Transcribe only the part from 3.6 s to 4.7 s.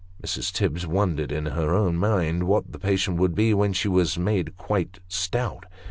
she was made